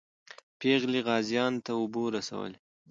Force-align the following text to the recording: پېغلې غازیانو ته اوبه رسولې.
پېغلې 0.59 1.01
غازیانو 1.07 1.63
ته 1.65 1.71
اوبه 1.79 2.01
رسولې. 2.15 2.57